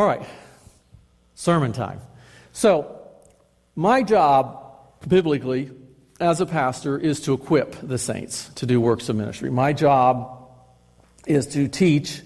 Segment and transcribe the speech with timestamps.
[0.00, 0.26] All right,
[1.34, 2.00] sermon time.
[2.52, 3.02] So,
[3.76, 5.72] my job, biblically,
[6.18, 9.50] as a pastor, is to equip the saints to do works of ministry.
[9.50, 10.48] My job
[11.26, 12.22] is to teach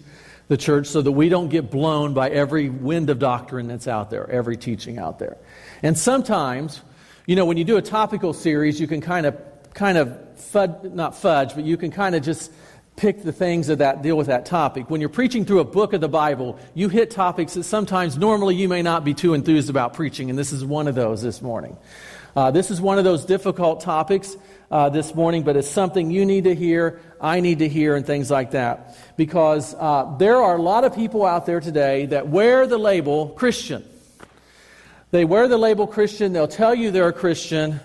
[0.47, 4.09] the church so that we don't get blown by every wind of doctrine that's out
[4.09, 5.36] there, every teaching out there.
[5.82, 6.80] And sometimes,
[7.27, 9.36] you know, when you do a topical series, you can kind of,
[9.75, 12.52] kind of, fud, not fudge, but you can kind of just
[12.97, 14.89] pick the things that, that deal with that topic.
[14.89, 18.55] When you're preaching through a book of the Bible, you hit topics that sometimes normally
[18.55, 21.43] you may not be too enthused about preaching, and this is one of those this
[21.43, 21.77] morning.
[22.37, 24.37] Uh, this is one of those difficult topics
[24.71, 28.05] uh, this morning, but it's something you need to hear, I need to hear, and
[28.05, 28.97] things like that.
[29.16, 33.29] Because uh, there are a lot of people out there today that wear the label
[33.30, 33.85] Christian.
[35.11, 37.79] They wear the label Christian, they'll tell you they're a Christian,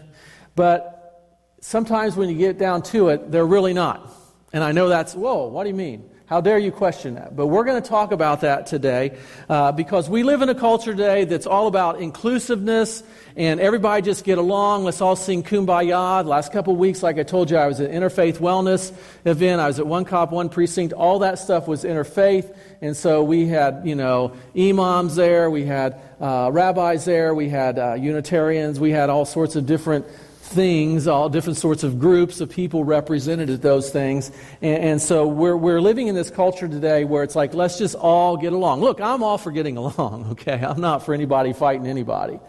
[0.55, 4.11] but sometimes when you get down to it, they're really not.
[4.51, 6.09] And I know that's, whoa, what do you mean?
[6.29, 7.35] How dare you question that?
[7.35, 9.17] But we're going to talk about that today
[9.49, 13.01] uh, because we live in a culture today that's all about inclusiveness
[13.35, 14.83] and everybody just get along.
[14.83, 16.21] Let's all sing kumbaya.
[16.23, 18.93] The last couple of weeks, like I told you, I was at Interfaith Wellness
[19.25, 19.59] event.
[19.59, 20.93] I was at One Cop, One Precinct.
[20.93, 22.55] All that stuff was interfaith.
[22.79, 25.49] And so we had, you know, imams there.
[25.49, 27.33] We had uh, rabbis there.
[27.33, 28.79] We had uh, Unitarians.
[28.79, 30.05] We had all sorts of different
[30.49, 34.31] things, all different sorts of groups of people represented at those things.
[34.61, 37.95] And, and, so we're, we're living in this culture today where it's like, let's just
[37.95, 38.81] all get along.
[38.81, 40.53] Look, I'm all for getting along, okay?
[40.53, 42.39] I'm not for anybody fighting anybody.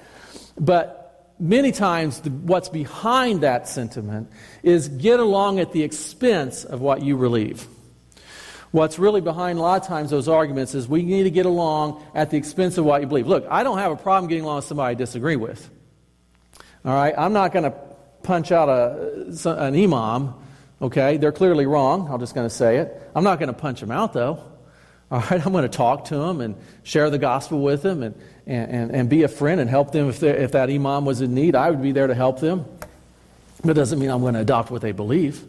[0.59, 4.31] But many times, the, what's behind that sentiment
[4.62, 7.67] is get along at the expense of what you believe.
[8.71, 12.03] What's really behind a lot of times those arguments is we need to get along
[12.15, 13.27] at the expense of what you believe.
[13.27, 15.69] Look, I don't have a problem getting along with somebody I disagree with.
[16.84, 17.12] All right?
[17.19, 17.90] I'm not going to
[18.23, 20.35] punch out a, an imam,
[20.81, 21.17] okay?
[21.17, 22.09] They're clearly wrong.
[22.11, 23.11] I'm just going to say it.
[23.15, 24.43] I'm not going to punch them out, though.
[25.11, 25.45] All right?
[25.45, 28.15] I'm going to talk to them and share the gospel with them and,
[28.47, 30.09] and, and, and be a friend and help them.
[30.09, 32.65] If, if that imam was in need, I would be there to help them.
[33.62, 35.44] But it doesn't mean I'm going to adopt what they believe.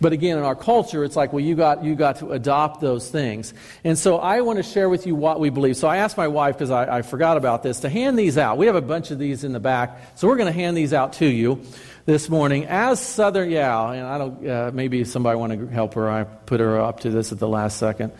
[0.00, 3.10] But again, in our culture, it's like, well, you got, you got to adopt those
[3.10, 3.52] things.
[3.84, 5.76] And so I want to share with you what we believe.
[5.76, 8.56] So I asked my wife, because I, I forgot about this, to hand these out.
[8.56, 9.98] We have a bunch of these in the back.
[10.14, 11.62] So we're going to hand these out to you
[12.06, 16.08] this morning as Southern, yeah, and I don't, uh, maybe somebody want to help her.
[16.08, 18.12] I put her up to this at the last second.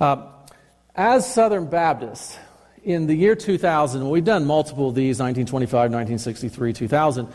[0.00, 0.26] Uh,
[0.96, 2.36] as Southern Baptists,
[2.82, 7.28] in the year 2000, we've done multiple of these 1925, 1963, 2000.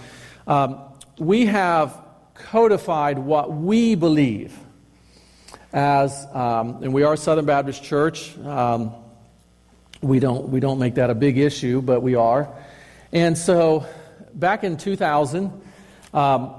[0.47, 0.80] Um,
[1.19, 2.03] we have
[2.33, 4.57] codified what we believe
[5.71, 8.38] as, um, and we are Southern Baptist Church.
[8.39, 8.94] Um,
[10.01, 12.53] we don't we don't make that a big issue, but we are.
[13.11, 13.85] And so,
[14.33, 15.51] back in 2000,
[16.13, 16.55] um,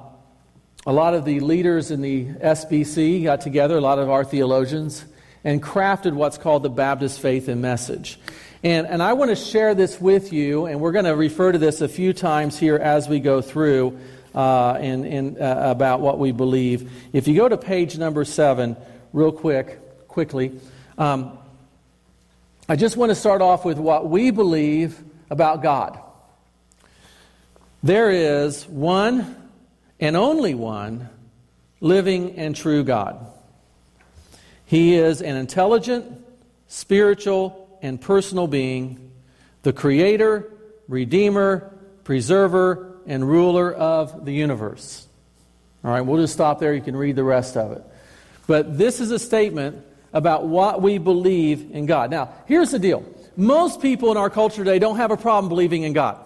[0.86, 5.04] a lot of the leaders in the SBC got together, a lot of our theologians,
[5.44, 8.18] and crafted what's called the Baptist Faith and Message.
[8.62, 11.58] And, and I want to share this with you, and we're going to refer to
[11.58, 13.98] this a few times here as we go through
[14.34, 16.90] uh, and, uh, about what we believe.
[17.12, 18.76] If you go to page number seven,
[19.12, 20.58] real quick, quickly,
[20.98, 21.38] um,
[22.68, 25.98] I just want to start off with what we believe about God.
[27.82, 29.36] There is one
[30.00, 31.10] and only one
[31.80, 33.26] living and true God.
[34.64, 36.24] He is an intelligent,
[36.66, 39.12] spiritual, and personal being,
[39.62, 40.50] the creator,
[40.88, 45.06] redeemer, preserver, and ruler of the universe.
[45.84, 46.72] All right, we'll just stop there.
[46.72, 47.82] You can read the rest of it.
[48.46, 52.10] But this is a statement about what we believe in God.
[52.10, 53.04] Now, here's the deal
[53.36, 56.18] most people in our culture today don't have a problem believing in God.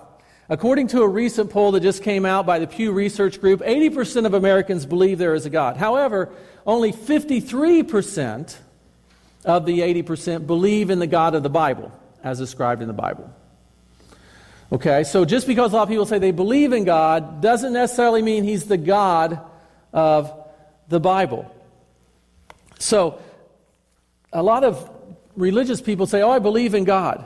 [0.50, 4.24] According to a recent poll that just came out by the Pew Research Group, 80%
[4.24, 5.76] of Americans believe there is a God.
[5.76, 6.30] However,
[6.66, 8.56] only 53%
[9.44, 11.92] of the 80% believe in the God of the Bible,
[12.24, 13.30] as described in the Bible.
[14.70, 18.20] Okay, so just because a lot of people say they believe in God doesn't necessarily
[18.20, 19.40] mean He's the God
[19.94, 20.32] of
[20.88, 21.50] the Bible.
[22.78, 23.18] So,
[24.32, 24.90] a lot of
[25.36, 27.24] religious people say, Oh, I believe in God,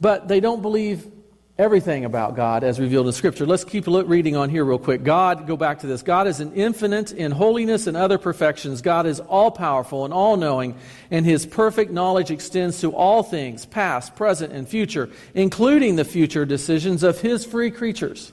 [0.00, 1.10] but they don't believe
[1.56, 3.46] everything about God as revealed in Scripture.
[3.46, 5.04] Let's keep reading on here real quick.
[5.04, 6.02] God, go back to this.
[6.02, 8.82] God is an infinite in holiness and other perfections.
[8.82, 10.74] God is all powerful and all knowing,
[11.12, 16.44] and his perfect knowledge extends to all things, past, present, and future, including the future
[16.44, 18.32] decisions of his free creatures.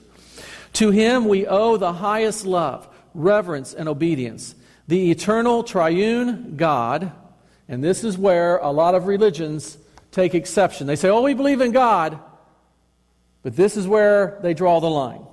[0.74, 4.56] To him we owe the highest love, reverence, and obedience.
[4.88, 7.12] The eternal triune God,
[7.68, 9.78] and this is where a lot of religions
[10.10, 10.88] take exception.
[10.88, 12.18] They say, Oh, we believe in God
[13.42, 15.26] but this is where they draw the line.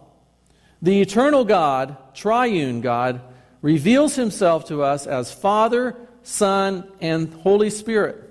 [0.82, 3.22] The eternal God, triune God,
[3.62, 8.30] reveals himself to us as Father, Son, and Holy Spirit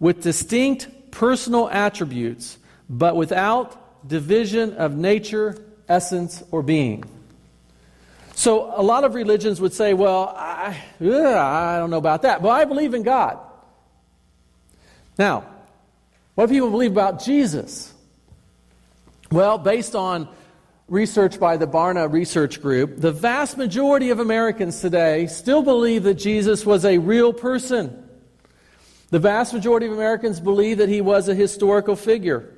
[0.00, 2.58] with distinct personal attributes,
[2.90, 5.56] but without division of nature,
[5.88, 7.04] essence, or being.
[8.34, 12.42] So a lot of religions would say, well, I, ugh, I don't know about that,
[12.42, 13.38] but I believe in God.
[15.16, 15.46] Now,
[16.34, 17.93] what do people believe about Jesus?
[19.32, 20.28] Well, based on
[20.86, 26.14] research by the Barna Research Group, the vast majority of Americans today still believe that
[26.14, 28.06] Jesus was a real person.
[29.10, 32.50] The vast majority of Americans believe that he was a historical figure.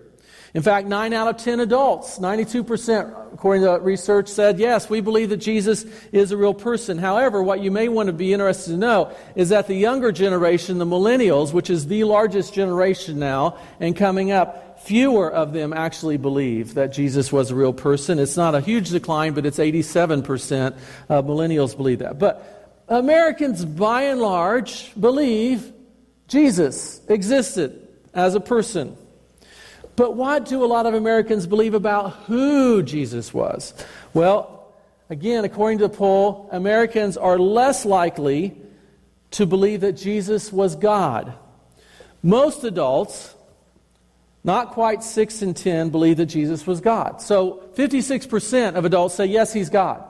[0.54, 5.28] In fact, 9 out of 10 adults, 92%, according to research, said, yes, we believe
[5.28, 6.96] that Jesus is a real person.
[6.96, 10.78] However, what you may want to be interested to know is that the younger generation,
[10.78, 16.16] the millennials, which is the largest generation now and coming up, fewer of them actually
[16.16, 18.18] believe that Jesus was a real person.
[18.18, 20.76] It's not a huge decline, but it's 87%
[21.08, 22.18] of millennials believe that.
[22.18, 25.72] But Americans, by and large, believe
[26.28, 28.96] Jesus existed as a person.
[29.96, 33.72] But what do a lot of Americans believe about who Jesus was?
[34.12, 34.74] Well,
[35.08, 38.56] again, according to the poll, Americans are less likely
[39.32, 41.32] to believe that Jesus was God.
[42.22, 43.34] Most adults,
[44.46, 47.20] not quite 6 in 10, believe that Jesus was God.
[47.20, 50.04] So 56% of adults say, yes, he's God.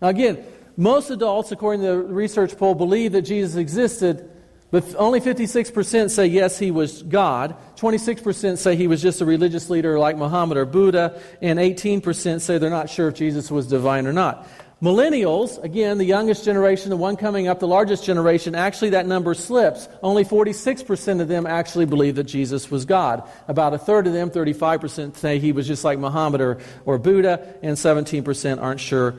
[0.00, 0.44] Now, again,
[0.76, 4.30] most adults, according to the research poll, believe that Jesus existed
[4.74, 7.54] but only 56% say yes, he was God.
[7.76, 11.22] 26% say he was just a religious leader like Muhammad or Buddha.
[11.40, 14.48] And 18% say they're not sure if Jesus was divine or not.
[14.84, 19.32] Millennials, again, the youngest generation, the one coming up, the largest generation, actually that number
[19.32, 19.88] slips.
[20.02, 23.26] Only 46% of them actually believe that Jesus was God.
[23.48, 27.54] About a third of them, 35%, say he was just like Muhammad or, or Buddha,
[27.62, 29.14] and 17% aren't sure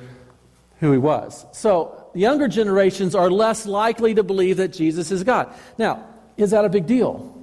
[0.81, 1.43] who he was.
[1.51, 5.51] So younger generations are less likely to believe that Jesus is God.
[5.79, 6.05] Now,
[6.37, 7.35] is that a big deal?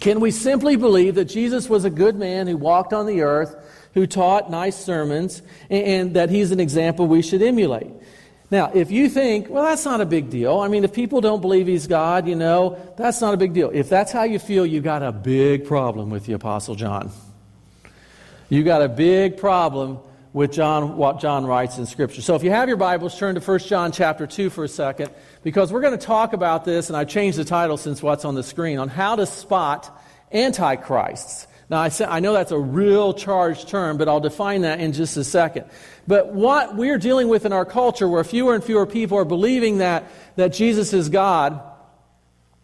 [0.00, 3.54] Can we simply believe that Jesus was a good man who walked on the earth,
[3.94, 7.90] who taught nice sermons, and, and that he's an example we should emulate?
[8.50, 10.58] Now, if you think, well, that's not a big deal.
[10.58, 13.70] I mean, if people don't believe he's God, you know, that's not a big deal.
[13.72, 17.12] If that's how you feel, you got a big problem with the Apostle John.
[18.48, 20.00] You got a big problem
[20.32, 22.22] with John, what John writes in Scripture.
[22.22, 25.10] So if you have your Bibles, turn to 1 John chapter 2 for a second,
[25.44, 28.34] because we're going to talk about this, and I've changed the title since what's on
[28.34, 29.96] the screen, on how to spot
[30.32, 31.46] antichrists.
[31.70, 34.92] Now, I, say, I know that's a real charged term, but I'll define that in
[34.92, 35.66] just a second.
[36.08, 39.78] But what we're dealing with in our culture, where fewer and fewer people are believing
[39.78, 41.62] that, that Jesus is God,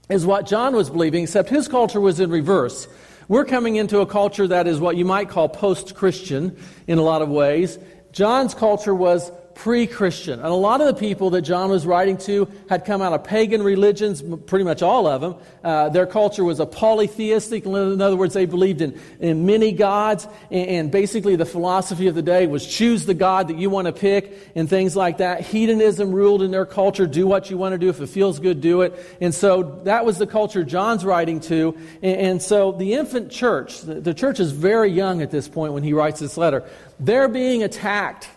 [0.08, 2.88] is what John was believing, except his culture was in reverse.
[3.28, 6.58] We're coming into a culture that is what you might call post Christian
[6.88, 7.78] in a lot of ways.
[8.10, 10.34] John's culture was pre Christian.
[10.38, 13.24] And a lot of the people that John was writing to had come out of
[13.24, 15.34] pagan religions, pretty much all of them.
[15.64, 17.64] Uh, their culture was a polytheistic.
[17.64, 20.28] In other words, they believed in, in many gods.
[20.50, 23.86] And, and, basically, the philosophy of the day was choose the God that you want
[23.86, 25.40] to pick and things like that.
[25.40, 27.06] Hedonism ruled in their culture.
[27.06, 27.88] Do what you want to do.
[27.88, 28.94] If it feels good, do it.
[29.22, 31.76] And so that was the culture John's writing to.
[32.02, 35.72] And, and so the infant church, the, the church is very young at this point
[35.72, 36.62] when he writes this letter,
[37.00, 38.28] they're being attacked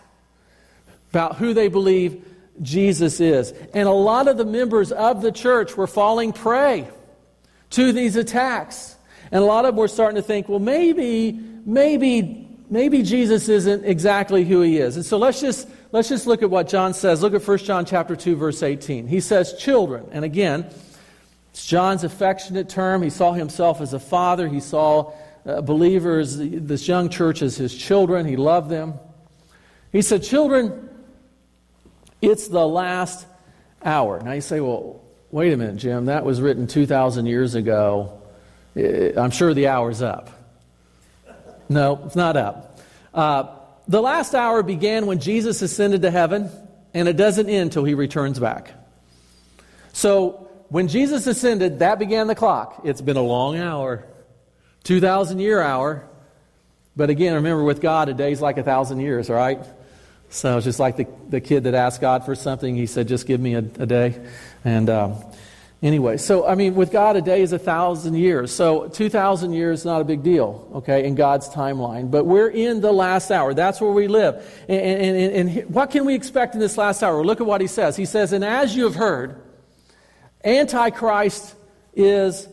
[1.10, 2.24] about who they believe
[2.62, 3.52] Jesus is.
[3.74, 6.88] And a lot of the members of the church were falling prey
[7.70, 8.96] to these attacks.
[9.32, 11.32] And a lot of them were starting to think, well, maybe,
[11.64, 14.96] maybe, maybe Jesus isn't exactly who he is.
[14.96, 17.22] And so let's just, let's just look at what John says.
[17.22, 19.06] Look at 1 John chapter 2, verse 18.
[19.06, 20.06] He says, children.
[20.12, 20.66] And again,
[21.50, 23.02] it's John's affectionate term.
[23.02, 24.48] He saw himself as a father.
[24.48, 25.12] He saw
[25.46, 28.26] uh, believers, this young church, as his children.
[28.26, 28.94] He loved them.
[29.92, 30.89] He said, Children,
[32.20, 33.26] it's the last
[33.84, 34.20] hour.
[34.20, 38.20] Now you say, well, wait a minute, Jim, that was written 2,000 years ago.
[38.76, 40.30] I'm sure the hour's up.
[41.68, 42.80] No, it's not up.
[43.14, 46.50] Uh, the last hour began when Jesus ascended to heaven,
[46.94, 48.72] and it doesn't end until he returns back.
[49.92, 52.82] So when Jesus ascended, that began the clock.
[52.84, 54.04] It's been a long hour,
[54.84, 56.08] 2,000 year hour.
[56.96, 59.64] But again, remember, with God, a day's like a thousand years, all right?
[60.30, 62.76] So it's just like the, the kid that asked God for something.
[62.76, 64.16] He said, just give me a, a day.
[64.64, 65.16] And um,
[65.82, 68.52] anyway, so I mean, with God, a day is a thousand years.
[68.52, 72.12] So 2,000 years is not a big deal, okay, in God's timeline.
[72.12, 73.54] But we're in the last hour.
[73.54, 74.36] That's where we live.
[74.68, 77.24] And, and, and, and what can we expect in this last hour?
[77.24, 77.96] Look at what he says.
[77.96, 79.42] He says, And as you have heard,
[80.44, 81.56] Antichrist
[81.92, 82.48] is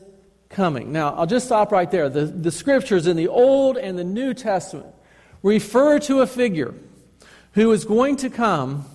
[0.49, 0.91] coming.
[0.91, 2.09] Now, I'll just stop right there.
[2.09, 4.87] The, the scriptures in the Old and the New Testament
[5.43, 6.73] refer to a figure
[7.57, 8.85] who is going to come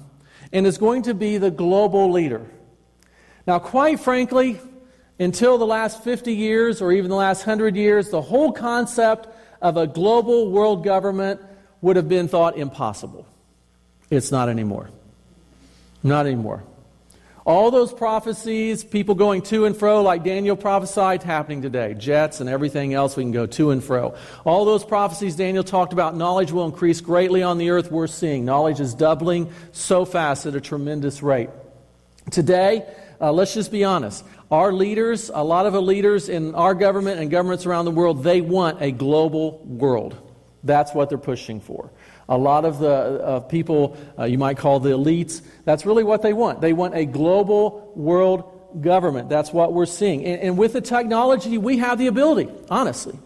[0.53, 2.49] and is going to be the global leader.
[3.45, 4.61] Now, quite frankly,
[5.19, 9.27] until the last 50 years or even the last 100 years, the whole concept
[9.61, 11.41] of a global world government
[11.81, 13.27] would have been thought impossible.
[14.11, 14.91] It's not anymore.
[16.05, 16.63] Not anymore.
[17.45, 21.95] All those prophecies, people going to and fro like Daniel prophesied, happening today.
[21.95, 24.15] Jets and everything else, we can go to and fro.
[24.45, 28.45] All those prophecies Daniel talked about, knowledge will increase greatly on the earth, we're seeing.
[28.45, 31.51] Knowledge is doubling so fast at a tremendous rate.
[32.31, 32.87] Today,
[33.21, 34.25] uh, let's just be honest.
[34.53, 38.23] Our leaders, a lot of the leaders in our government and governments around the world,
[38.23, 40.17] they want a global world.
[40.63, 41.91] That's what they're pushing for.
[42.33, 46.23] A lot of the uh, people uh, you might call the elites, that's really what
[46.23, 46.63] they want.
[46.63, 49.29] They want a global world government.
[49.29, 50.25] That's what we're seeing.
[50.25, 53.19] And, and with the technology, we have the ability, honestly.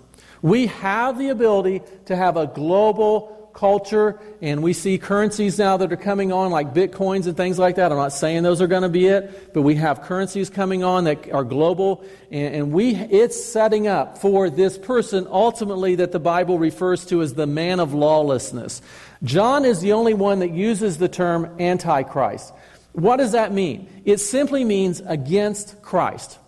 [0.43, 5.91] We have the ability to have a global culture, and we see currencies now that
[5.91, 7.91] are coming on, like bitcoins and things like that.
[7.91, 11.05] I'm not saying those are going to be it, but we have currencies coming on
[11.05, 16.21] that are global, and, and we it's setting up for this person ultimately that the
[16.21, 18.83] Bible refers to as the man of lawlessness.
[19.25, 22.53] John is the only one that uses the term antichrist.
[22.93, 23.89] What does that mean?
[24.05, 26.39] It simply means against Christ.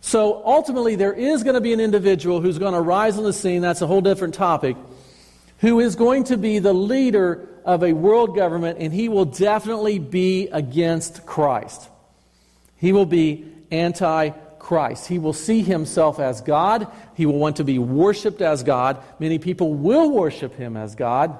[0.00, 3.32] So ultimately, there is going to be an individual who's going to rise on the
[3.32, 3.62] scene.
[3.62, 4.76] That's a whole different topic
[5.62, 10.00] who is going to be the leader of a world government, and he will definitely
[10.00, 11.88] be against Christ.
[12.76, 15.06] He will be anti Christ.
[15.06, 16.88] He will see himself as God.
[17.14, 19.02] He will want to be worshiped as God.
[19.20, 21.36] Many people will worship him as God.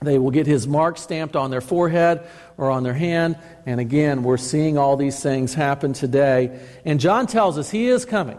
[0.00, 3.38] They will get his mark stamped on their forehead or on their hand.
[3.64, 6.60] And again, we're seeing all these things happen today.
[6.84, 8.38] And John tells us he is coming.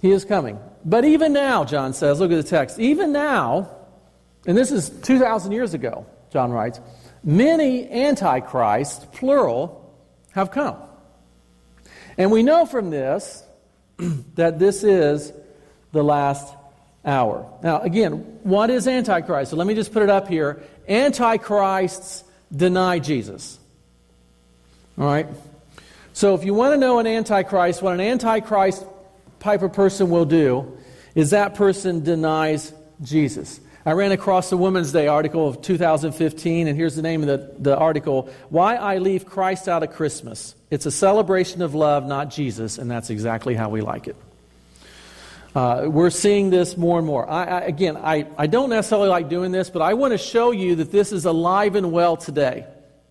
[0.00, 0.60] He is coming.
[0.84, 3.79] But even now, John says, look at the text, even now,
[4.46, 6.80] and this is 2,000 years ago, John writes,
[7.22, 9.94] many antichrists, plural,
[10.32, 10.76] have come.
[12.16, 13.42] And we know from this
[14.34, 15.32] that this is
[15.92, 16.54] the last
[17.04, 17.50] hour.
[17.62, 19.50] Now, again, what is Antichrist?
[19.50, 20.62] So let me just put it up here.
[20.88, 23.58] Antichrists deny Jesus.
[24.98, 25.26] All right?
[26.12, 28.84] So if you want to know an Antichrist, what an Antichrist
[29.38, 30.76] type of person will do
[31.14, 33.60] is that person denies Jesus.
[33.84, 37.54] I ran across the Women's Day article of 2015, and here's the name of the,
[37.58, 40.54] the article Why I Leave Christ Out of Christmas.
[40.70, 44.16] It's a celebration of love, not Jesus, and that's exactly how we like it.
[45.54, 47.28] Uh, we're seeing this more and more.
[47.28, 50.50] I, I, again, I, I don't necessarily like doing this, but I want to show
[50.50, 52.66] you that this is alive and well today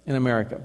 [0.05, 0.61] in America.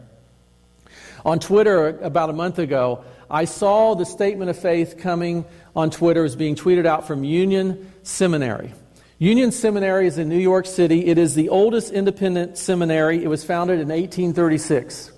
[1.25, 6.25] On Twitter, about a month ago, I saw the statement of faith coming on Twitter
[6.25, 8.75] as being tweeted out from Union Seminary.
[9.19, 11.07] Union Seminary is in New York City.
[11.07, 13.23] It is the oldest independent seminary.
[13.23, 15.13] It was founded in 1836.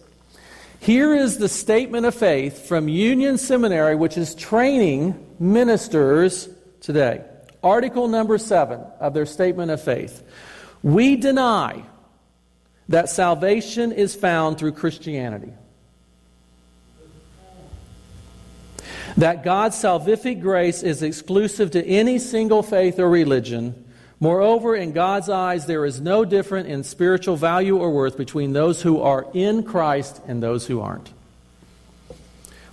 [0.80, 6.48] Here is the statement of faith from Union Seminary, which is training ministers
[6.80, 7.24] today.
[7.62, 10.22] Article number seven of their statement of faith.
[10.82, 11.82] We deny
[12.90, 15.52] that salvation is found through Christianity.
[19.16, 23.85] That God's salvific grace is exclusive to any single faith or religion
[24.18, 28.80] Moreover, in God's eyes, there is no difference in spiritual value or worth between those
[28.80, 31.12] who are in Christ and those who aren't.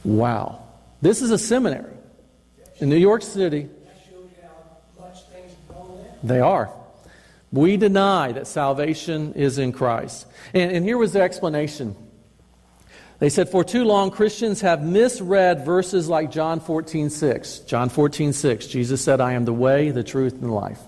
[0.03, 0.63] Wow.
[1.01, 1.93] This is a seminary
[2.79, 3.69] in New York City.
[6.23, 6.71] They are.
[7.51, 10.25] We deny that salvation is in Christ.
[10.53, 11.95] And, and here was the explanation.
[13.19, 17.59] They said, For too long, Christians have misread verses like John 14, 6.
[17.59, 18.67] John 14, 6.
[18.67, 20.79] Jesus said, I am the way, the truth, and the life.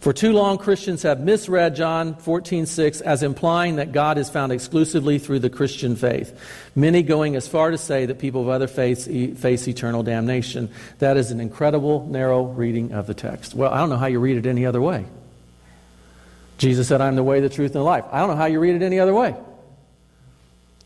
[0.00, 5.18] For too long, Christians have misread John 14:6 as implying that God is found exclusively
[5.18, 6.38] through the Christian faith.
[6.76, 10.68] Many going as far to say that people of other faiths face eternal damnation.
[11.00, 13.56] That is an incredible, narrow reading of the text.
[13.56, 15.04] Well, I don't know how you read it any other way.
[16.58, 18.60] Jesus said, "I'm the way, the truth, and the life." I don't know how you
[18.60, 19.34] read it any other way.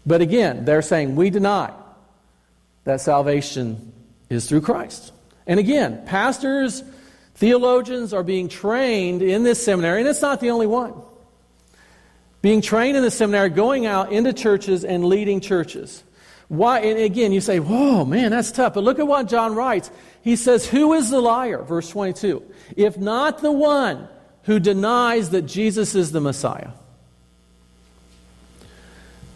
[0.07, 1.71] But again, they're saying we deny
[2.85, 3.92] that salvation
[4.31, 5.12] is through Christ.
[5.47, 6.83] And again, pastors
[7.35, 10.95] Theologians are being trained in this seminary, and it's not the only one.
[12.41, 16.03] Being trained in the seminary, going out into churches and leading churches.
[16.49, 16.81] Why?
[16.81, 18.75] And again, you say, whoa, man, that's tough.
[18.75, 19.91] But look at what John writes.
[20.23, 21.62] He says, Who is the liar?
[21.62, 22.43] Verse 22.
[22.77, 24.09] If not the one
[24.45, 26.71] who denies that Jesus is the Messiah.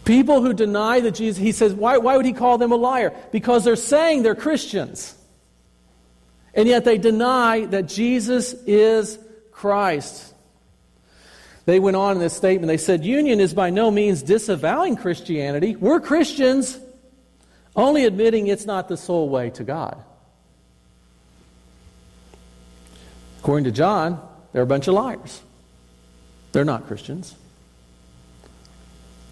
[0.07, 3.13] People who deny that Jesus, he says, why, why would he call them a liar?
[3.33, 5.13] Because they're saying they're Christians.
[6.57, 9.19] And yet they deny that Jesus is
[9.51, 10.33] Christ.
[11.65, 12.67] They went on in this statement.
[12.67, 15.75] They said, Union is by no means disavowing Christianity.
[15.75, 16.79] We're Christians.
[17.75, 20.03] only admitting it's not the sole way to God.
[23.39, 24.19] According to John,
[24.51, 25.41] they're a bunch of liars.
[26.53, 27.35] They're not Christians.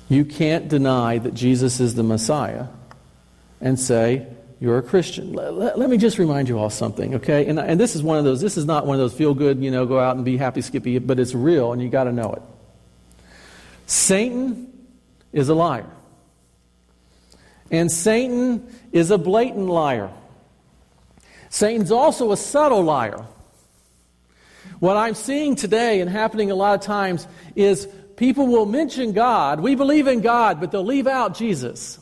[0.09, 2.67] You can't deny that Jesus is the Messiah
[3.59, 4.27] and say
[4.65, 5.31] you're a Christian.
[5.31, 7.45] Let, let, me just remind you all something, okay?
[7.45, 9.63] And, and this is one of those, this is not one of those feel good,
[9.63, 12.11] you know, go out and be happy, skippy, but it's real and you got to
[12.11, 12.41] know it.
[13.85, 14.73] Satan
[15.31, 15.85] is a liar.
[17.69, 20.09] And Satan is a blatant liar.
[21.49, 23.23] Satan's also a subtle liar.
[24.79, 29.59] What I'm seeing today and happening a lot of times is people will mention God.
[29.59, 31.99] We believe in God, but they'll leave out Jesus.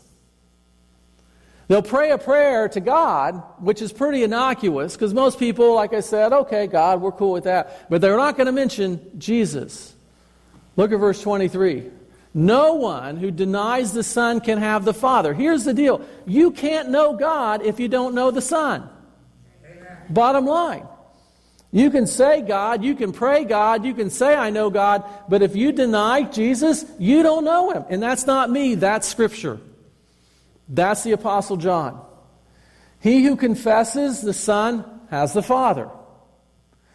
[1.67, 6.01] They'll pray a prayer to God, which is pretty innocuous because most people, like I
[6.01, 7.89] said, okay, God, we're cool with that.
[7.89, 9.93] But they're not going to mention Jesus.
[10.75, 11.89] Look at verse 23.
[12.33, 15.33] No one who denies the Son can have the Father.
[15.33, 18.89] Here's the deal you can't know God if you don't know the Son.
[19.63, 19.97] Amen.
[20.09, 20.87] Bottom line.
[21.71, 25.41] You can say God, you can pray God, you can say I know God, but
[25.41, 27.85] if you deny Jesus, you don't know Him.
[27.89, 29.59] And that's not me, that's Scripture.
[30.67, 32.03] That's the Apostle John.
[32.99, 35.89] He who confesses the Son has the Father.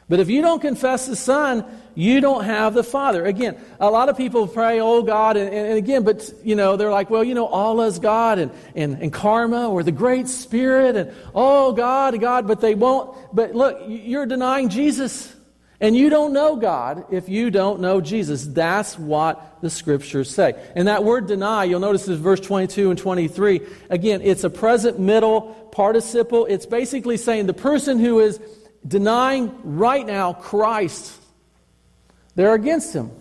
[0.08, 3.26] But if you don't confess the Son, you don't have the Father.
[3.26, 6.90] Again, a lot of people pray, oh God, and, and again, but, you know, they're
[6.90, 11.12] like, well, you know, Allah's God and, and, and karma or the Great Spirit and,
[11.34, 13.14] oh God, God, but they won't.
[13.34, 15.34] But look, you're denying Jesus.
[15.80, 18.44] And you don't know God if you don't know Jesus.
[18.44, 20.54] That's what the scriptures say.
[20.74, 23.60] And that word deny, you'll notice in verse 22 and 23.
[23.88, 26.46] Again, it's a present middle participle.
[26.46, 28.40] It's basically saying the person who is
[28.86, 31.12] denying right now Christ,
[32.34, 33.12] they're against him.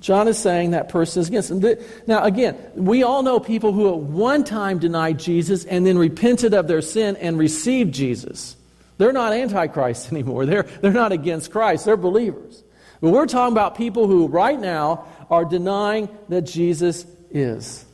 [0.00, 1.76] John is saying that person is against him.
[2.06, 6.54] Now, again, we all know people who at one time denied Jesus and then repented
[6.54, 8.55] of their sin and received Jesus.
[8.98, 10.46] They're not antichrist anymore.
[10.46, 11.84] They're, they're not against Christ.
[11.84, 12.62] They're believers.
[13.00, 17.84] But we're talking about people who right now are denying that Jesus is.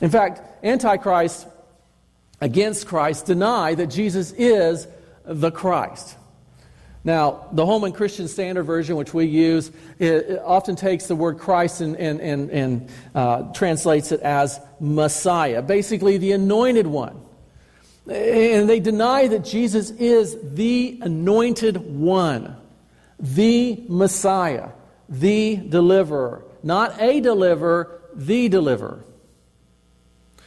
[0.00, 1.46] In fact, antichrist
[2.40, 4.86] against Christ deny that Jesus is
[5.24, 6.16] the Christ.
[7.02, 11.80] Now, the Holman Christian Standard Version, which we use, it, often takes the word Christ
[11.80, 17.18] and, and, and, and uh, translates it as Messiah, basically the anointed one.
[18.10, 22.56] And they deny that Jesus is the anointed one,
[23.20, 24.70] the Messiah,
[25.08, 26.42] the deliverer.
[26.64, 29.04] Not a deliverer, the deliverer.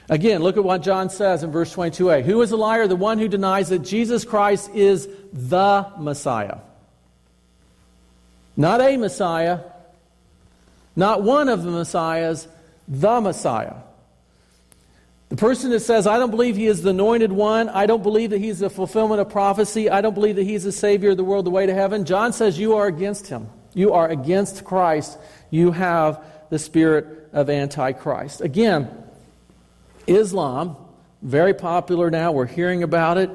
[0.09, 2.23] Again, look at what John says in verse 22a.
[2.23, 2.85] Who is a liar?
[2.85, 6.57] The one who denies that Jesus Christ is the Messiah.
[8.57, 9.59] Not a Messiah,
[10.97, 12.47] not one of the Messiahs,
[12.89, 13.75] the Messiah.
[15.33, 18.29] The person that says, I don't believe he is the anointed one, I don't believe
[18.29, 21.23] that he's the fulfillment of prophecy, I don't believe that he's the Savior of the
[21.23, 23.49] world, the way to heaven, John says you are against him.
[23.73, 25.17] You are against Christ.
[25.49, 28.41] You have the spirit of Antichrist.
[28.41, 28.87] Again,
[30.05, 30.75] Islam,
[31.23, 32.31] very popular now.
[32.31, 33.31] We're hearing about it,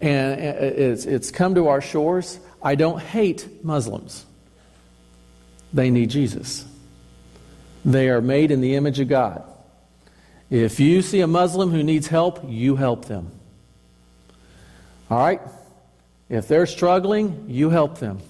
[0.00, 2.40] and uh, it's, it's come to our shores.
[2.60, 4.26] I don't hate Muslims,
[5.72, 6.64] they need Jesus.
[7.84, 9.44] They are made in the image of God.
[10.50, 13.30] If you see a Muslim who needs help, you help them.
[15.10, 15.40] All right?
[16.28, 18.20] If they're struggling, you help them.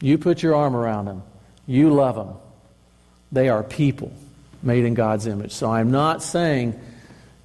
[0.00, 1.22] You put your arm around them.
[1.66, 2.36] You love them.
[3.30, 4.12] They are people
[4.62, 5.52] made in God's image.
[5.52, 6.78] So I'm not saying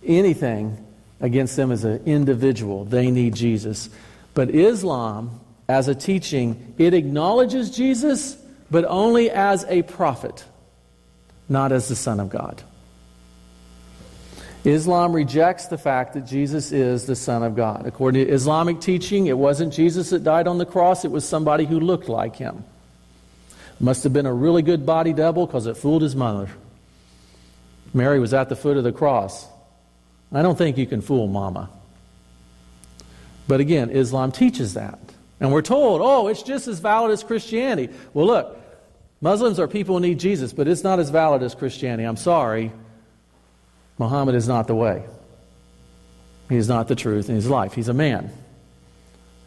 [0.05, 0.85] anything
[1.19, 2.85] against them as an individual.
[2.85, 3.89] They need Jesus.
[4.33, 8.37] But Islam, as a teaching, it acknowledges Jesus,
[8.69, 10.45] but only as a prophet,
[11.49, 12.61] not as the Son of God.
[14.63, 17.85] Islam rejects the fact that Jesus is the Son of God.
[17.85, 21.65] According to Islamic teaching, it wasn't Jesus that died on the cross, it was somebody
[21.65, 22.63] who looked like him.
[23.79, 26.49] Must have been a really good body double because it fooled his mother.
[27.93, 29.47] Mary was at the foot of the cross.
[30.33, 31.69] I don't think you can fool mama.
[33.47, 34.99] But again, Islam teaches that.
[35.39, 37.93] And we're told, oh, it's just as valid as Christianity.
[38.13, 38.59] Well, look,
[39.21, 42.03] Muslims are people who need Jesus, but it's not as valid as Christianity.
[42.03, 42.71] I'm sorry.
[43.97, 45.03] Muhammad is not the way.
[46.49, 47.73] He is not the truth in his life.
[47.73, 48.31] He's a man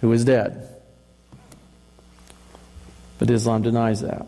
[0.01, 0.69] who is dead.
[3.19, 4.27] But Islam denies that.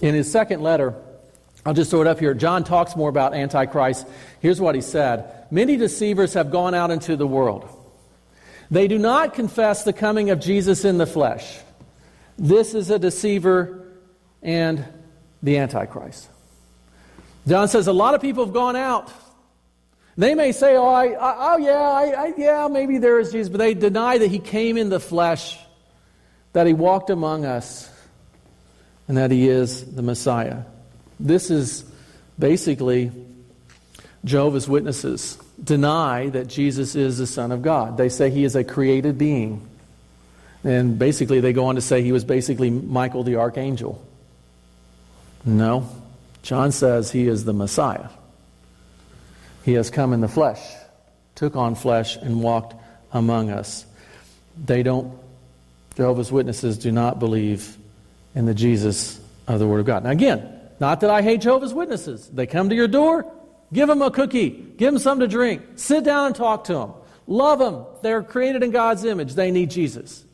[0.00, 0.94] In his second letter,
[1.64, 2.34] I'll just throw it up here.
[2.34, 4.06] John talks more about Antichrist.
[4.40, 7.68] Here's what he said Many deceivers have gone out into the world.
[8.70, 11.58] They do not confess the coming of Jesus in the flesh.
[12.38, 13.86] This is a deceiver
[14.42, 14.84] and
[15.42, 16.28] the Antichrist.
[17.46, 19.12] John says a lot of people have gone out.
[20.18, 23.50] They may say, oh, I, I oh yeah, I, I, yeah, maybe there is Jesus,
[23.50, 25.58] but they deny that he came in the flesh,
[26.54, 27.90] that he walked among us,
[29.08, 30.62] and that he is the Messiah.
[31.20, 31.84] This is
[32.38, 33.12] basically
[34.24, 37.96] Jehovah's Witnesses deny that Jesus is the Son of God.
[37.96, 39.66] They say he is a created being.
[40.64, 44.04] And basically, they go on to say he was basically Michael the archangel.
[45.44, 45.88] No.
[46.46, 48.08] John says he is the Messiah.
[49.64, 50.60] He has come in the flesh,
[51.34, 52.72] took on flesh, and walked
[53.12, 53.84] among us.
[54.64, 55.12] They don't,
[55.96, 57.76] Jehovah's Witnesses do not believe
[58.36, 60.04] in the Jesus of the Word of God.
[60.04, 62.28] Now, again, not that I hate Jehovah's Witnesses.
[62.28, 63.28] They come to your door,
[63.72, 66.92] give them a cookie, give them something to drink, sit down and talk to them.
[67.26, 67.84] Love them.
[68.02, 69.34] They're created in God's image.
[69.34, 70.24] They need Jesus.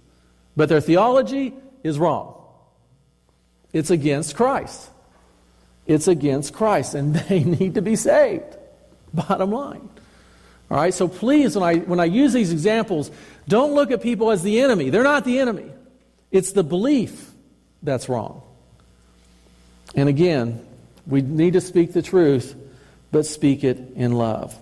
[0.58, 2.34] But their theology is wrong.
[3.72, 4.90] It's against Christ.
[5.86, 8.56] It's against Christ, and they need to be saved.
[9.12, 9.88] Bottom line.
[10.70, 13.10] All right, so please, when I, when I use these examples,
[13.46, 14.88] don't look at people as the enemy.
[14.88, 15.70] They're not the enemy,
[16.30, 17.30] it's the belief
[17.82, 18.42] that's wrong.
[19.94, 20.64] And again,
[21.06, 22.54] we need to speak the truth,
[23.10, 24.56] but speak it in love.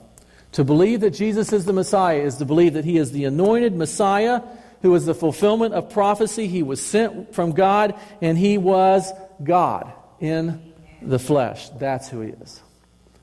[0.52, 3.76] To believe that Jesus is the Messiah is to believe that he is the anointed
[3.76, 4.42] Messiah
[4.82, 6.48] who is the fulfillment of prophecy.
[6.48, 10.69] He was sent from God, and he was God in
[11.02, 11.68] the flesh.
[11.70, 12.60] That's who he is.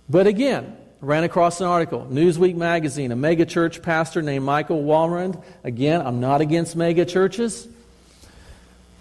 [0.09, 5.43] But again, ran across an article, Newsweek magazine, a mega church pastor named Michael Walrond.
[5.63, 7.67] Again, I'm not against mega churches.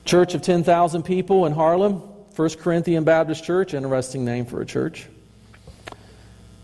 [0.04, 5.06] Church of 10,000 people in Harlem, First Corinthian Baptist Church, interesting name for a church.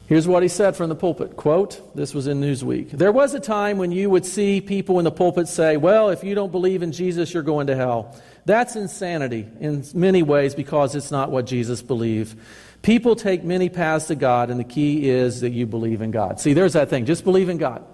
[0.07, 1.37] Here's what he said from the pulpit.
[1.37, 2.91] Quote, this was in Newsweek.
[2.91, 6.23] There was a time when you would see people in the pulpit say, Well, if
[6.23, 8.15] you don't believe in Jesus, you're going to hell.
[8.45, 12.39] That's insanity in many ways because it's not what Jesus believed.
[12.83, 16.41] People take many paths to God, and the key is that you believe in God.
[16.41, 17.07] See, there's that thing.
[17.07, 17.85] Just believe in God.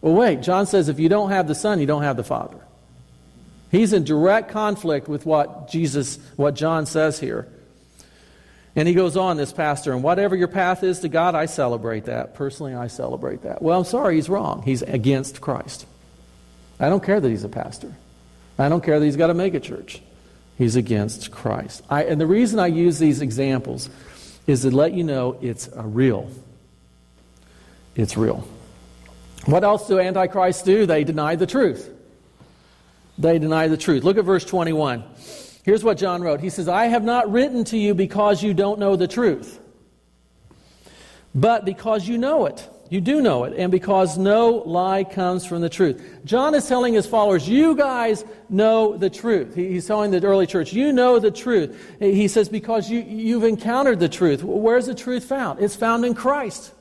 [0.00, 0.40] Well, wait.
[0.40, 2.58] John says if you don't have the Son, you don't have the Father.
[3.70, 7.46] He's in direct conflict with what Jesus, what John says here.
[8.74, 12.04] And he goes on, this pastor, and whatever your path is to God, I celebrate
[12.04, 12.34] that.
[12.34, 13.60] Personally, I celebrate that.
[13.60, 14.62] Well, I'm sorry, he's wrong.
[14.62, 15.84] He's against Christ.
[16.80, 17.92] I don't care that he's a pastor.
[18.58, 20.02] I don't care that he's got a mega church.
[20.56, 21.84] He's against Christ.
[21.88, 23.88] I, and the reason I use these examples
[24.46, 26.30] is to let you know it's real.
[27.94, 28.46] It's real.
[29.44, 30.86] What else do antichrists do?
[30.86, 31.88] They deny the truth.
[33.18, 34.04] They deny the truth.
[34.04, 35.04] Look at verse 21.
[35.64, 38.78] Here's what John wrote He says, I have not written to you because you don't
[38.78, 39.60] know the truth,
[41.34, 42.68] but because you know it.
[42.90, 46.02] You do know it, and because no lie comes from the truth.
[46.24, 49.54] John is telling his followers, You guys know the truth.
[49.54, 51.78] He's telling the early church, You know the truth.
[51.98, 54.42] He says, Because you, you've encountered the truth.
[54.42, 55.60] Where's the truth found?
[55.60, 56.72] It's found in Christ.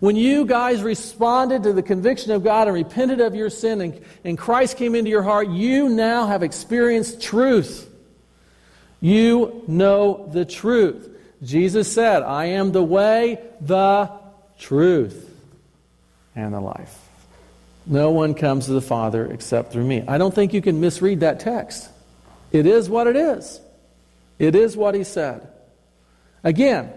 [0.00, 4.04] When you guys responded to the conviction of God and repented of your sin, and,
[4.24, 7.90] and Christ came into your heart, you now have experienced truth.
[9.00, 11.16] You know the truth.
[11.42, 14.10] Jesus said, I am the way, the
[14.58, 15.27] truth,
[16.38, 16.96] and the life.
[17.84, 20.04] No one comes to the Father except through me.
[20.06, 21.88] I don't think you can misread that text.
[22.52, 23.60] It is what it is.
[24.38, 25.48] It is what he said.
[26.44, 26.92] Again,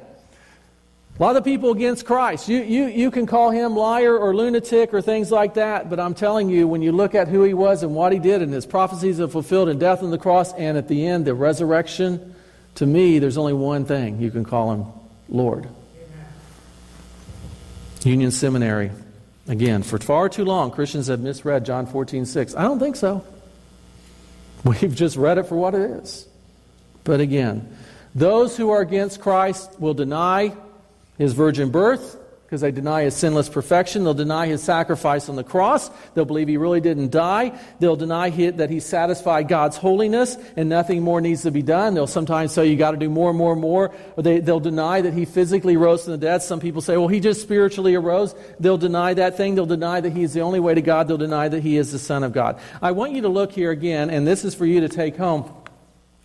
[1.17, 2.47] a lot of people against Christ.
[2.47, 6.13] You, you, you can call him liar or lunatic or things like that, but I'm
[6.13, 8.65] telling you, when you look at who he was and what he did and his
[8.65, 12.36] prophecies are fulfilled in death on the cross and at the end, the resurrection,
[12.75, 14.86] to me, there's only one thing you can call him
[15.30, 15.65] Lord.
[15.65, 16.25] Amen.
[18.04, 18.91] Union Seminary.
[19.47, 22.56] Again, for far too long, Christians have misread John 14, 6.
[22.56, 23.23] I don't think so.
[24.63, 26.27] We've just read it for what it is.
[27.04, 27.75] But again,
[28.13, 30.54] those who are against Christ will deny
[31.17, 32.17] his virgin birth,
[32.52, 34.04] because they deny his sinless perfection.
[34.04, 35.90] They'll deny his sacrifice on the cross.
[36.14, 37.58] They'll believe he really didn't die.
[37.80, 41.94] They'll deny that he satisfied God's holiness and nothing more needs to be done.
[41.94, 43.96] They'll sometimes say you got to do more and more and more.
[44.18, 46.42] Or they, they'll deny that he physically rose from the dead.
[46.44, 48.36] Some people say, well, he just spiritually arose.
[48.60, 49.56] They'll deny that thing.
[49.56, 51.08] They'll deny that he's the only way to God.
[51.08, 52.60] They'll deny that he is the Son of God.
[52.82, 55.50] I want you to look here again, and this is for you to take home.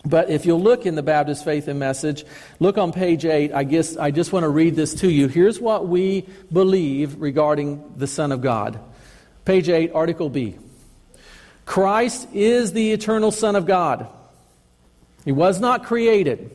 [0.05, 2.25] But if you'll look in the Baptist Faith and Message,
[2.61, 3.53] look on page 8.
[3.53, 5.27] I guess I just want to read this to you.
[5.27, 8.79] Here's what we believe regarding the Son of God.
[9.45, 10.59] Page 8, Article B.
[11.65, 14.07] Christ is the eternal Son of God.
[15.25, 16.53] He was not created.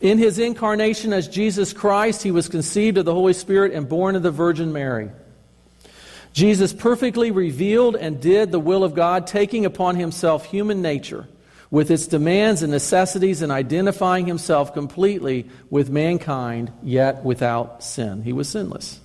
[0.00, 4.16] In his incarnation as Jesus Christ, he was conceived of the Holy Spirit and born
[4.16, 5.10] of the Virgin Mary.
[6.32, 11.28] Jesus perfectly revealed and did the will of God, taking upon himself human nature
[11.74, 18.22] with its demands and necessities and identifying himself completely with mankind, yet without sin.
[18.22, 19.00] He was sinless.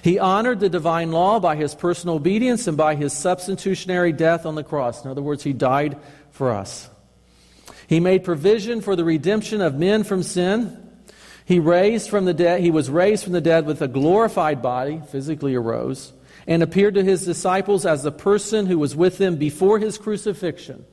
[0.00, 4.54] He honored the divine law by his personal obedience and by his substitutionary death on
[4.54, 5.04] the cross.
[5.04, 5.98] In other words, he died
[6.30, 6.88] for us.
[7.88, 10.88] He made provision for the redemption of men from sin.
[11.44, 15.02] He raised from the dead, he was raised from the dead with a glorified body,
[15.08, 16.12] physically arose,
[16.46, 20.84] and appeared to his disciples as the person who was with them before his crucifixion.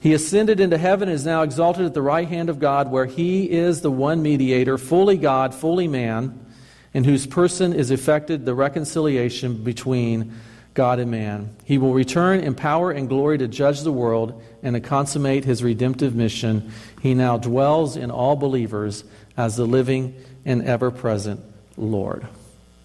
[0.00, 3.04] He ascended into heaven and is now exalted at the right hand of God, where
[3.06, 6.46] he is the one mediator, fully God, fully man,
[6.94, 10.34] in whose person is effected the reconciliation between
[10.72, 11.54] God and man.
[11.64, 15.62] He will return in power and glory to judge the world and to consummate his
[15.62, 16.72] redemptive mission.
[17.02, 19.04] He now dwells in all believers
[19.36, 21.40] as the living and ever present
[21.76, 22.26] Lord.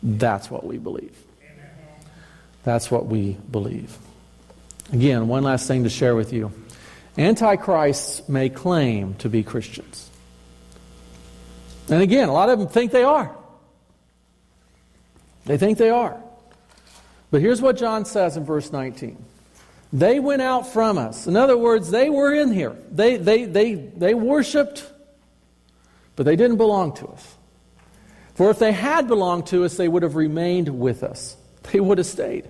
[0.03, 1.17] That's what we believe.
[2.63, 3.97] That's what we believe.
[4.91, 6.51] Again, one last thing to share with you.
[7.17, 10.09] Antichrists may claim to be Christians.
[11.89, 13.35] And again, a lot of them think they are.
[15.45, 16.21] They think they are.
[17.31, 19.23] But here's what John says in verse 19.
[19.93, 21.27] They went out from us.
[21.27, 22.75] In other words, they were in here.
[22.91, 24.91] They, they, they, they worshiped,
[26.15, 27.35] but they didn't belong to us.
[28.33, 31.37] For if they had belonged to us, they would have remained with us.
[31.71, 32.49] They would have stayed.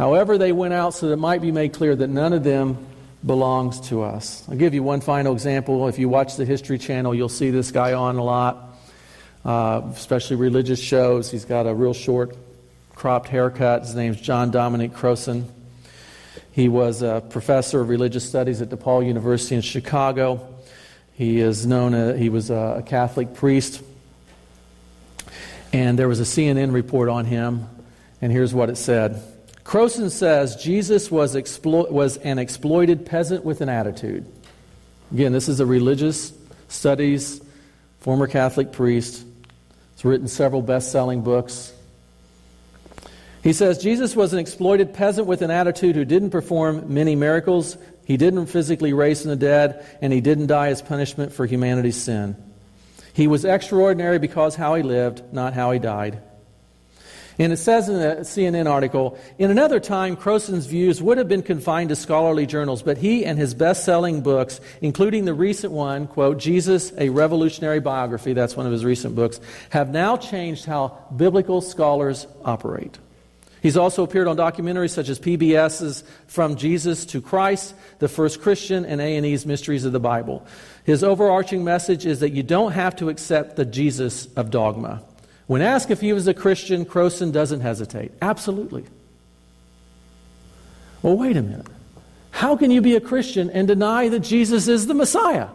[0.00, 2.86] However, they went out so that it might be made clear that none of them
[3.26, 4.48] belongs to us.
[4.48, 5.88] I'll give you one final example.
[5.88, 8.78] If you watch the History Channel, you'll see this guy on a lot,
[9.44, 11.30] uh, especially religious shows.
[11.30, 12.34] He's got a real short,
[12.94, 13.82] cropped haircut.
[13.82, 15.46] His name's John Dominic Crossan.
[16.50, 20.48] He was a professor of religious studies at DePaul University in Chicago.
[21.12, 21.92] He is known.
[21.92, 23.82] Uh, he was a Catholic priest,
[25.74, 27.68] and there was a CNN report on him.
[28.22, 29.22] And here's what it said.
[29.64, 34.26] Crossan says Jesus was, explo- was an exploited peasant with an attitude.
[35.12, 36.32] Again, this is a religious
[36.68, 37.40] studies,
[38.00, 39.24] former Catholic priest.
[39.96, 41.72] He's written several best selling books.
[43.42, 47.76] He says Jesus was an exploited peasant with an attitude who didn't perform many miracles,
[48.04, 51.96] he didn't physically raise from the dead, and he didn't die as punishment for humanity's
[51.96, 52.36] sin.
[53.12, 56.20] He was extraordinary because how he lived, not how he died.
[57.40, 61.40] And it says in a CNN article In another time, Crossan's views would have been
[61.40, 66.06] confined to scholarly journals, but he and his best selling books, including the recent one,
[66.06, 70.98] quote, Jesus, a Revolutionary Biography, that's one of his recent books, have now changed how
[71.16, 72.98] biblical scholars operate.
[73.62, 78.84] He's also appeared on documentaries such as PBS's From Jesus to Christ, The First Christian,
[78.84, 80.46] and A&E's Mysteries of the Bible.
[80.84, 85.02] His overarching message is that you don't have to accept the Jesus of dogma.
[85.50, 88.12] When asked if he was a Christian, Crossan doesn't hesitate.
[88.22, 88.84] Absolutely.
[91.02, 91.66] Well, wait a minute.
[92.30, 95.48] How can you be a Christian and deny that Jesus is the Messiah?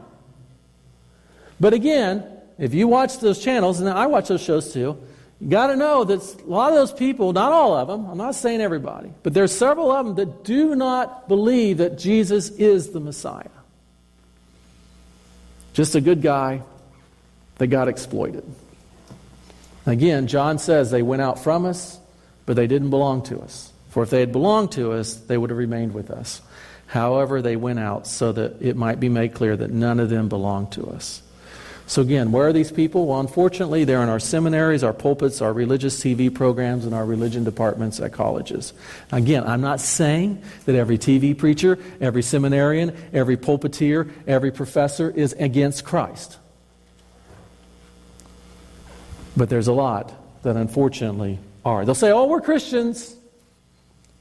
[1.61, 2.25] But again,
[2.57, 4.97] if you watch those channels, and I watch those shows too,
[5.39, 8.17] you got to know that a lot of those people, not all of them, I'm
[8.17, 12.89] not saying everybody, but there's several of them that do not believe that Jesus is
[12.89, 13.47] the Messiah.
[15.71, 16.63] Just a good guy
[17.59, 18.43] that got exploited.
[19.85, 21.99] Again, John says they went out from us,
[22.45, 23.71] but they didn't belong to us.
[23.89, 26.41] For if they had belonged to us, they would have remained with us.
[26.87, 30.29] However, they went out so that it might be made clear that none of them
[30.29, 31.21] belonged to us.
[31.87, 33.05] So, again, where are these people?
[33.05, 37.43] Well, unfortunately, they're in our seminaries, our pulpits, our religious TV programs, and our religion
[37.43, 38.73] departments at colleges.
[39.11, 45.33] Again, I'm not saying that every TV preacher, every seminarian, every pulpiteer, every professor is
[45.33, 46.37] against Christ.
[49.37, 51.85] But there's a lot that unfortunately are.
[51.85, 53.15] They'll say, oh, we're Christians.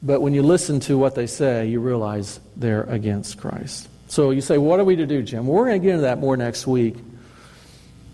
[0.03, 3.89] But when you listen to what they say, you realize they're against Christ.
[4.09, 5.47] So you say, what are we to do, Jim?
[5.47, 6.97] Well, we're going to get into that more next week.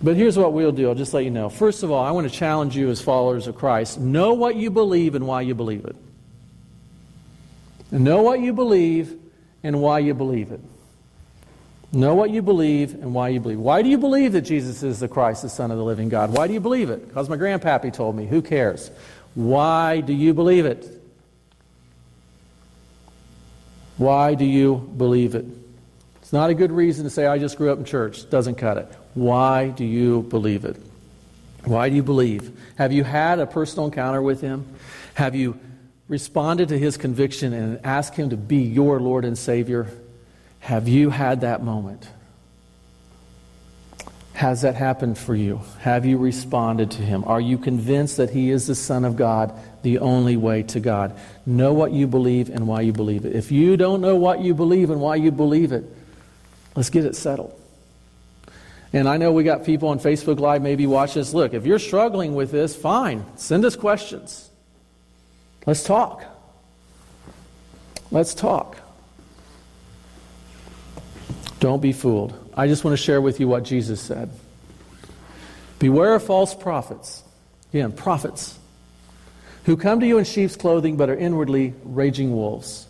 [0.02, 0.88] But here's what we'll do.
[0.88, 1.48] I'll just let you know.
[1.50, 3.98] First of all, I want to challenge you as followers of Christ.
[3.98, 5.96] Know what you believe and why you believe it.
[7.90, 9.18] know what you believe
[9.62, 10.60] and why you believe it.
[11.92, 13.58] Know what you believe and why you believe.
[13.58, 16.30] Why do you believe that Jesus is the Christ, the Son of the living God?
[16.30, 17.08] Why do you believe it?
[17.08, 18.26] Because my grandpappy told me.
[18.26, 18.90] Who cares?
[19.34, 21.02] Why do you believe it?
[23.96, 25.44] Why do you believe it?
[26.22, 28.30] It's not a good reason to say, I just grew up in church.
[28.30, 28.88] Doesn't cut it.
[29.14, 30.76] Why do you believe it?
[31.64, 32.56] Why do you believe?
[32.78, 34.64] Have you had a personal encounter with Him?
[35.14, 35.58] Have you
[36.08, 39.88] responded to His conviction and asked Him to be your Lord and Savior?
[40.60, 42.08] Have you had that moment?
[44.40, 45.60] Has that happened for you?
[45.80, 47.24] Have you responded to him?
[47.26, 51.14] Are you convinced that he is the Son of God, the only way to God?
[51.44, 53.36] Know what you believe and why you believe it.
[53.36, 55.84] If you don't know what you believe and why you believe it,
[56.74, 57.54] let's get it settled.
[58.94, 61.34] And I know we got people on Facebook Live maybe watch this.
[61.34, 63.26] Look, if you're struggling with this, fine.
[63.36, 64.48] Send us questions.
[65.66, 66.24] Let's talk.
[68.10, 68.78] Let's talk.
[71.60, 72.34] Don't be fooled.
[72.54, 74.30] I just want to share with you what Jesus said.
[75.78, 77.22] Beware of false prophets.
[77.72, 78.58] Again, prophets
[79.64, 82.86] who come to you in sheep's clothing but are inwardly raging wolves.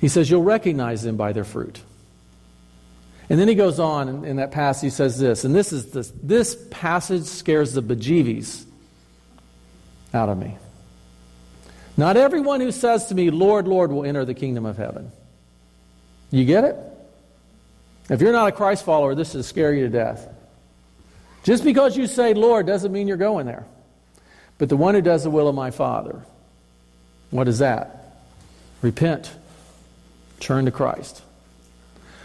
[0.00, 1.80] He says, You'll recognize them by their fruit.
[3.28, 5.90] And then he goes on in, in that passage, he says this, and this is
[5.90, 8.64] this, this passage scares the bejeebies
[10.14, 10.56] out of me.
[11.96, 15.10] Not everyone who says to me, Lord, Lord, will enter the kingdom of heaven.
[16.30, 16.76] You get it?
[18.08, 20.28] If you're not a Christ follower, this is scare to death.
[21.42, 23.66] Just because you say Lord doesn't mean you're going there.
[24.58, 26.22] But the one who does the will of my Father,
[27.30, 28.22] what is that?
[28.82, 29.30] Repent,
[30.40, 31.22] turn to Christ.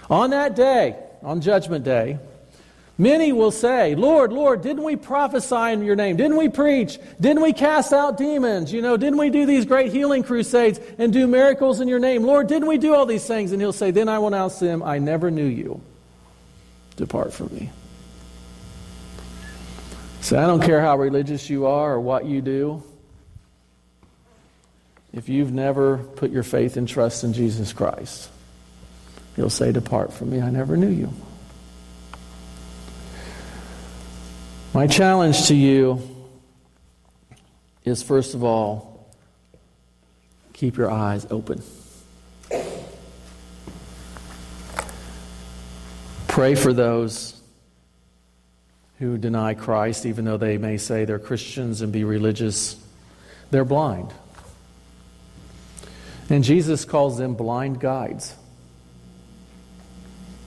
[0.10, 2.20] On that day, on Judgment Day,
[3.02, 6.18] Many will say, Lord, Lord, didn't we prophesy in your name?
[6.18, 7.00] Didn't we preach?
[7.20, 8.72] Didn't we cast out demons?
[8.72, 12.22] You know, didn't we do these great healing crusades and do miracles in your name?
[12.22, 13.54] Lord, didn't we do all these things?
[13.54, 15.82] And he'll say, Then I will announce to them, I never knew you.
[16.96, 17.72] Depart from me.
[20.20, 22.84] So I don't care how religious you are or what you do.
[25.12, 28.30] If you've never put your faith and trust in Jesus Christ,
[29.36, 31.12] he'll say, Depart from me, I never knew you.
[34.74, 36.02] My challenge to you
[37.84, 39.06] is first of all,
[40.54, 41.62] keep your eyes open.
[46.30, 47.38] Pray for those
[49.00, 52.78] who deny Christ, even though they may say they're Christians and be religious.
[53.50, 54.14] They're blind.
[56.30, 58.38] And Jesus calls them blind guides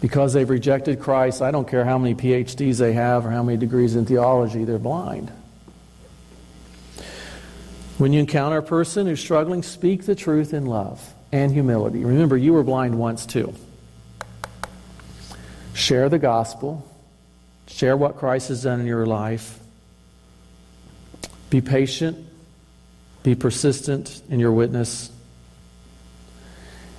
[0.05, 3.57] because they've rejected Christ, I don't care how many PhDs they have or how many
[3.57, 5.33] degrees in theology, they're blind.
[7.97, 12.05] When you encounter a person who's struggling, speak the truth in love and humility.
[12.05, 13.55] Remember, you were blind once too.
[15.73, 16.87] Share the gospel,
[17.67, 19.59] share what Christ has done in your life.
[21.49, 22.19] Be patient,
[23.23, 25.11] be persistent in your witness,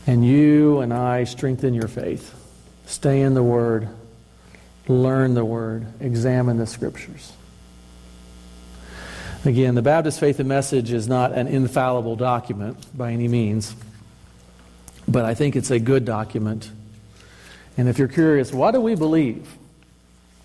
[0.07, 2.41] and you and I strengthen your faith.
[2.85, 3.89] Stay in the Word.
[4.87, 5.85] Learn the Word.
[5.99, 7.33] Examine the Scriptures.
[9.43, 13.75] Again, the Baptist Faith and Message is not an infallible document by any means,
[15.07, 16.71] but I think it's a good document.
[17.77, 19.47] And if you're curious, what do we believe?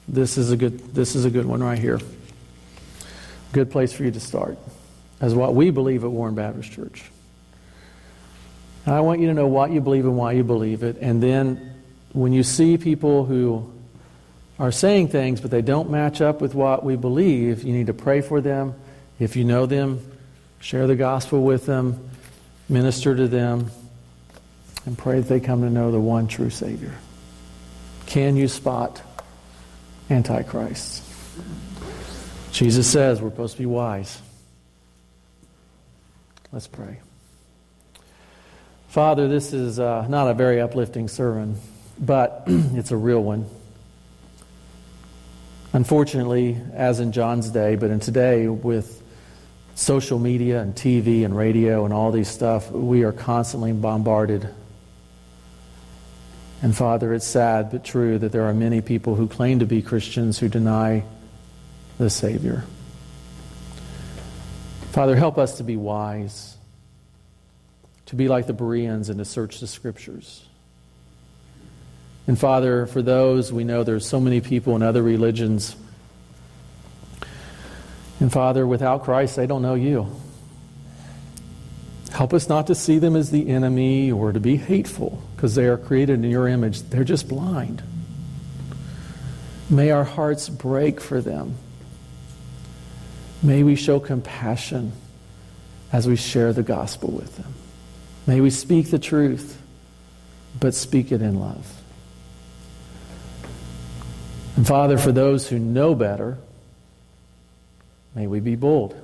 [0.06, 1.98] This is a good, this is a good one right here.
[3.52, 4.58] Good place for you to start,
[5.20, 7.04] as what we believe at Warren Baptist Church.
[8.86, 11.69] I want you to know what you believe and why you believe it, and then
[12.12, 13.70] when you see people who
[14.58, 17.94] are saying things but they don't match up with what we believe, you need to
[17.94, 18.74] pray for them.
[19.18, 20.00] If you know them,
[20.60, 22.10] share the gospel with them,
[22.68, 23.70] minister to them,
[24.86, 26.94] and pray that they come to know the one true Savior.
[28.06, 29.00] Can you spot
[30.08, 31.04] Antichrist?
[32.52, 34.20] Jesus says we're supposed to be wise.
[36.50, 36.98] Let's pray.
[38.88, 41.56] Father, this is uh, not a very uplifting sermon
[42.00, 43.46] but it's a real one.
[45.72, 49.00] Unfortunately, as in John's day, but in today, with
[49.76, 54.48] social media and TV and radio and all these stuff, we are constantly bombarded.
[56.62, 59.80] And Father, it's sad but true that there are many people who claim to be
[59.80, 61.04] Christians who deny
[61.98, 62.64] the Savior.
[64.90, 66.56] Father, help us to be wise,
[68.06, 70.44] to be like the Bereans and to search the Scriptures.
[72.30, 75.74] And Father, for those, we know there's so many people in other religions.
[78.20, 80.06] And Father, without Christ, they don't know you.
[82.12, 85.66] Help us not to see them as the enemy or to be hateful because they
[85.66, 86.82] are created in your image.
[86.82, 87.82] They're just blind.
[89.68, 91.56] May our hearts break for them.
[93.42, 94.92] May we show compassion
[95.92, 97.52] as we share the gospel with them.
[98.28, 99.60] May we speak the truth,
[100.60, 101.80] but speak it in love.
[104.60, 106.36] And Father, for those who know better,
[108.14, 108.94] may we be bold.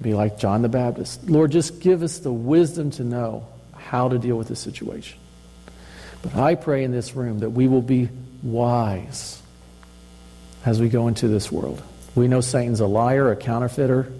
[0.00, 1.28] Be like John the Baptist.
[1.28, 5.18] Lord, just give us the wisdom to know how to deal with this situation.
[6.22, 8.10] But I pray in this room that we will be
[8.44, 9.42] wise
[10.64, 11.82] as we go into this world.
[12.14, 14.12] We know Satan's a liar, a counterfeiter.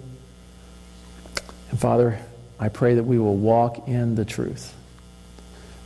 [1.69, 2.19] And Father,
[2.59, 4.75] I pray that we will walk in the truth,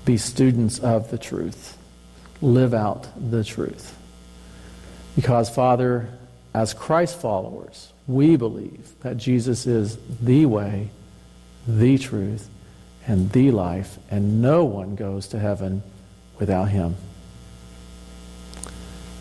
[0.06, 1.78] be students of the truth,
[2.42, 3.96] live out the truth.
[5.16, 6.10] Because, Father,
[6.54, 10.90] as Christ followers, we believe that Jesus is the way,
[11.68, 12.50] the truth,
[13.06, 15.84] and the life, and no one goes to heaven
[16.40, 16.96] without him.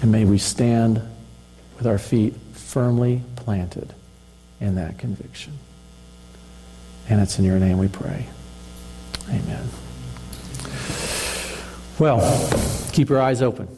[0.01, 1.03] And may we stand
[1.77, 3.95] with our feet firmly planted
[4.61, 5.59] in that conviction.
[7.09, 8.27] And it's in your name we pray.
[9.29, 9.69] Amen.
[11.99, 12.21] Well,
[12.93, 13.78] keep your eyes open.